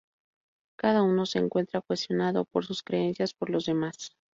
Cada 0.77 1.03
uno 1.03 1.27
se 1.27 1.37
encuentra 1.37 1.81
cuestionado 1.81 2.45
por 2.45 2.65
sus 2.65 2.81
creencias 2.81 3.35
por 3.35 3.51
los 3.51 3.67
demás. 3.67 4.15